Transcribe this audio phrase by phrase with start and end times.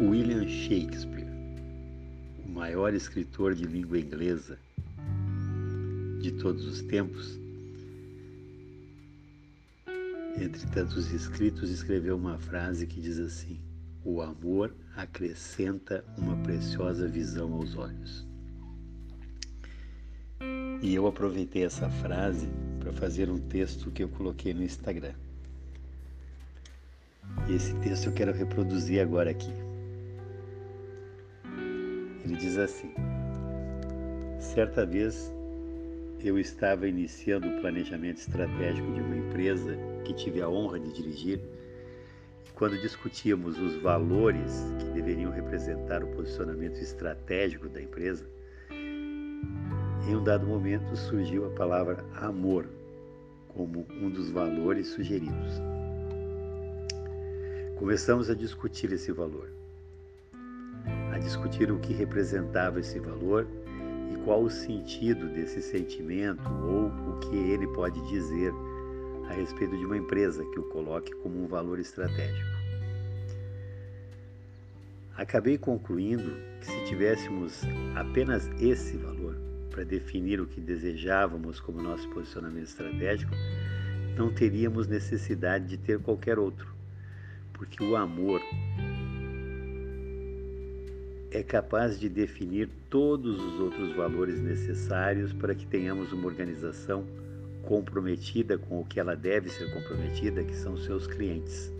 [0.00, 1.28] William Shakespeare,
[2.44, 4.58] o maior escritor de língua inglesa
[6.20, 7.38] de todos os tempos,
[10.36, 13.60] entre tantos escritos, escreveu uma frase que diz assim:
[14.04, 18.26] O amor acrescenta uma preciosa visão aos olhos.
[20.82, 22.48] E eu aproveitei essa frase
[22.80, 25.14] para fazer um texto que eu coloquei no Instagram.
[27.48, 29.63] E esse texto eu quero reproduzir agora aqui.
[32.24, 32.92] Ele diz assim:
[34.40, 35.32] Certa vez
[36.20, 41.38] eu estava iniciando o planejamento estratégico de uma empresa que tive a honra de dirigir.
[42.46, 48.26] E quando discutíamos os valores que deveriam representar o posicionamento estratégico da empresa,
[48.70, 52.66] em um dado momento surgiu a palavra amor
[53.48, 55.60] como um dos valores sugeridos.
[57.76, 59.50] Começamos a discutir esse valor,
[61.12, 63.46] a discutir o que representava esse valor
[64.12, 68.52] e qual o sentido desse sentimento ou o que ele pode dizer
[69.28, 72.54] a respeito de uma empresa que o coloque como um valor estratégico.
[75.16, 77.62] Acabei concluindo que se tivéssemos
[77.94, 79.36] apenas esse valor
[79.70, 83.32] para definir o que desejávamos como nosso posicionamento estratégico,
[84.16, 86.74] não teríamos necessidade de ter qualquer outro
[87.54, 88.42] porque o amor
[91.34, 97.04] é capaz de definir todos os outros valores necessários para que tenhamos uma organização
[97.64, 101.72] comprometida com o que ela deve ser comprometida, que são seus clientes.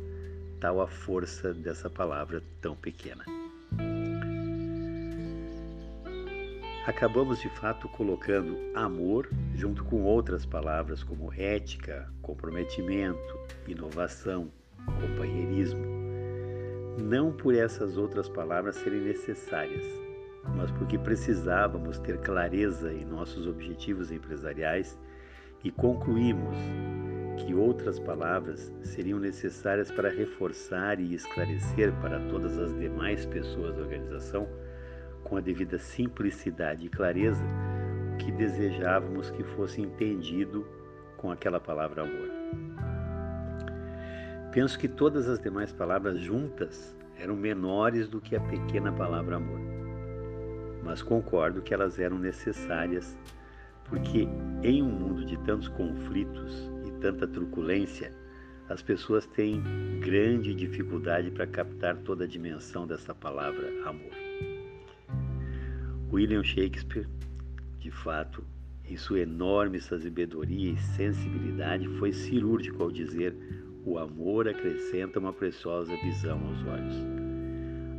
[0.58, 3.24] Tal a força dessa palavra tão pequena.
[6.84, 13.38] Acabamos de fato colocando amor junto com outras palavras como ética, comprometimento,
[13.68, 14.50] inovação,
[15.00, 16.03] companheirismo,
[16.98, 19.84] não por essas outras palavras serem necessárias,
[20.54, 24.98] mas porque precisávamos ter clareza em nossos objetivos empresariais
[25.62, 26.56] e concluímos
[27.38, 33.82] que outras palavras seriam necessárias para reforçar e esclarecer para todas as demais pessoas da
[33.82, 34.48] organização,
[35.24, 37.44] com a devida simplicidade e clareza,
[38.12, 40.66] o que desejávamos que fosse entendido
[41.16, 42.33] com aquela palavra amor.
[44.54, 49.58] Penso que todas as demais palavras juntas eram menores do que a pequena palavra amor.
[50.84, 53.18] Mas concordo que elas eram necessárias,
[53.86, 54.28] porque
[54.62, 58.12] em um mundo de tantos conflitos e tanta truculência,
[58.68, 59.60] as pessoas têm
[59.98, 64.12] grande dificuldade para captar toda a dimensão dessa palavra amor.
[66.12, 67.08] William Shakespeare,
[67.80, 68.44] de fato,
[68.88, 73.34] em sua enorme sabedoria e sensibilidade, foi cirúrgico ao dizer
[73.84, 76.94] o amor acrescenta uma preciosa visão aos olhos.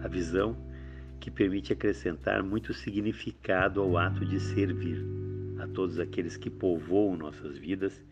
[0.04, 0.58] A visão
[1.20, 5.04] que permite acrescentar muito significado ao ato de servir
[5.60, 8.04] a todos aqueles que povoam nossas vidas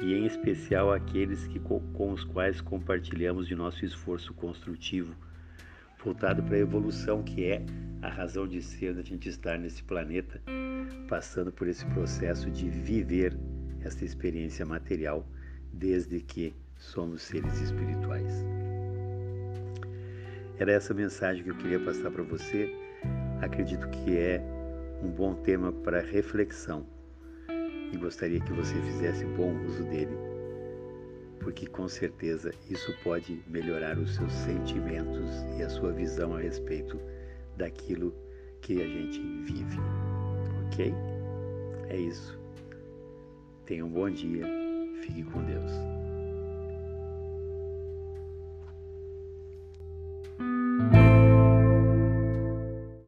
[0.00, 5.14] e, em especial, aqueles que, com os quais compartilhamos de nosso esforço construtivo,
[6.02, 7.64] voltado para a evolução, que é
[8.00, 10.40] a razão de ser da gente estar nesse planeta,
[11.08, 13.36] passando por esse processo de viver
[13.82, 15.26] esta experiência material,
[15.72, 18.44] desde que somos seres espirituais.
[20.58, 22.74] Era essa mensagem que eu queria passar para você.
[23.40, 24.42] Acredito que é
[25.02, 26.84] um bom tema para reflexão
[27.92, 30.16] e gostaria que você fizesse bom uso dele,
[31.40, 37.00] porque com certeza isso pode melhorar os seus sentimentos e a sua visão a respeito
[37.56, 38.14] daquilo
[38.60, 39.78] que a gente vive.
[40.66, 40.94] Ok?
[41.88, 42.38] É isso.
[43.64, 44.59] Tenha um bom dia.